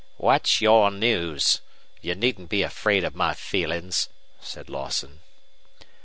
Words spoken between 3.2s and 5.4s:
feelings," said Lawson.